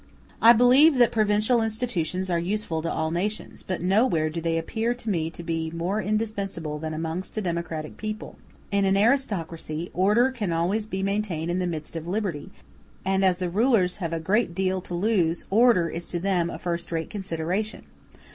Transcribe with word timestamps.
u 0.01 0.03
[See 0.03 0.07
Appendix, 0.15 0.37
I.] 0.41 0.49
I 0.49 0.53
believe 0.53 0.95
that 0.95 1.11
provincial 1.11 1.61
institutions 1.61 2.29
are 2.31 2.39
useful 2.39 2.81
to 2.81 2.91
all 2.91 3.11
nations, 3.11 3.61
but 3.61 3.83
nowhere 3.83 4.31
do 4.31 4.41
they 4.41 4.57
appear 4.57 4.95
to 4.95 5.09
me 5.11 5.29
to 5.29 5.43
be 5.43 5.69
more 5.69 6.01
indispensable 6.01 6.79
than 6.79 6.95
amongst 6.95 7.37
a 7.37 7.39
democratic 7.41 7.97
people. 7.97 8.39
In 8.71 8.83
an 8.85 8.97
aristocracy 8.97 9.91
order 9.93 10.31
can 10.31 10.51
always 10.51 10.87
be 10.87 11.03
maintained 11.03 11.51
in 11.51 11.59
the 11.59 11.67
midst 11.67 11.95
of 11.95 12.07
liberty, 12.07 12.49
and 13.05 13.23
as 13.23 13.37
the 13.37 13.47
rulers 13.51 13.97
have 13.97 14.11
a 14.11 14.19
great 14.19 14.55
deal 14.55 14.81
to 14.81 14.95
lose 14.95 15.45
order 15.51 15.87
is 15.87 16.05
to 16.05 16.19
them 16.19 16.49
a 16.49 16.57
first 16.57 16.91
rate 16.91 17.11
consideration. 17.11 17.83